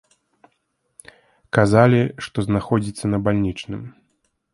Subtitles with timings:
[1.57, 1.99] Казалі,
[2.29, 3.81] што знаходзіцца на бальнічным.